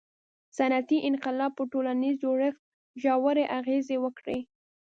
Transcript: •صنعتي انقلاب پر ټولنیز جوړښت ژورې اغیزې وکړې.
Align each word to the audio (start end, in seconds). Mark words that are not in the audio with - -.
•صنعتي 0.57 0.97
انقلاب 1.09 1.51
پر 1.57 1.65
ټولنیز 1.73 2.15
جوړښت 2.23 2.61
ژورې 3.01 3.45
اغیزې 3.59 3.97
وکړې. 4.03 4.39